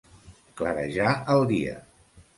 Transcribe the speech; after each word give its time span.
Clarejar 0.61 1.11
el 1.37 1.47
dia. 1.55 1.77